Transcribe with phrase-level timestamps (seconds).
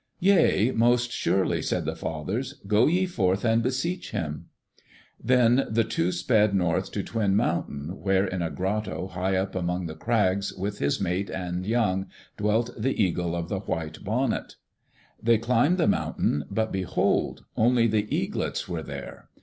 [0.17, 0.71] "Yea.
[0.71, 2.53] Most surely," said the fathers.
[2.65, 4.45] "Go ye forth and beseech him."
[5.23, 9.85] Then the two sped north to Twin Mountain, where in a grotto high up among
[9.85, 14.55] the crags, with his mate and his young, dwelt the Eagle of the White Bonnet.
[15.21, 17.45] They climbed the mountain, but behold!
[17.55, 19.29] Only the eaglets were there.